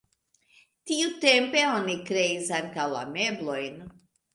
[0.93, 3.83] Tiutempe oni kreis ankaŭ la meblojn.